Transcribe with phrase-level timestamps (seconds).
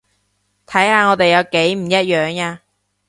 [0.65, 2.63] 睇下我哋有幾唔一樣呀